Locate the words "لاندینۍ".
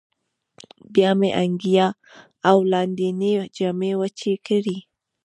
2.71-3.31